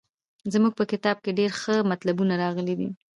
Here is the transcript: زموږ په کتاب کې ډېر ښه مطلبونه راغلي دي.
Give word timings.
زموږ 0.53 0.73
په 0.79 0.83
کتاب 0.91 1.17
کې 1.23 1.31
ډېر 1.39 1.51
ښه 1.61 1.75
مطلبونه 1.91 2.33
راغلي 2.43 2.75
دي. 2.79 2.89